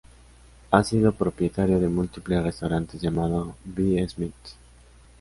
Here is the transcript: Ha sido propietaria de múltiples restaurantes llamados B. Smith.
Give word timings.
Ha 0.71 0.83
sido 0.83 1.11
propietaria 1.11 1.77
de 1.77 1.87
múltiples 1.87 2.41
restaurantes 2.41 2.99
llamados 2.99 3.53
B. 3.65 4.03
Smith. 4.09 4.33